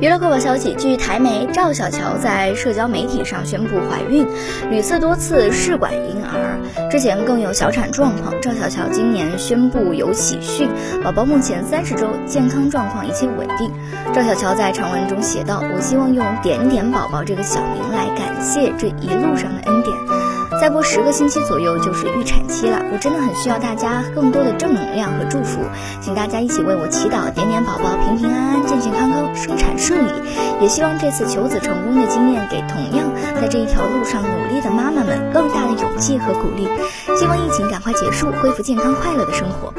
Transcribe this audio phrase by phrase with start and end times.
[0.00, 4.26] 娱乐快报消息：据台媒，赵小乔在社交媒体上宣布怀孕，
[4.70, 6.58] 屡次多次试管婴儿，
[6.90, 8.32] 之前更有小产状况。
[8.40, 10.70] 赵小乔今年宣布有喜讯，
[11.04, 13.70] 宝宝目前三十周，健康状况一切稳定。
[14.14, 19.94] 赵小乔在长文中写道：“我希望用点点宝宝这个小名来感谢这一路上的恩典。”
[20.58, 25.60] 再过十个星期左右就是预产期了，我真的很需要大家更多的正能量和祝福，
[26.00, 28.49] 请大家一起为我祈祷，点点宝宝平平安安、
[29.40, 30.10] 生产顺利。
[30.60, 33.08] 也希望这次求子成功的经验给同样
[33.40, 36.68] 在这一条路上努力的妈妈们更大的勇气和鼓励。
[37.18, 39.72] 希望疫情赶快结束，恢复健康快乐的生活。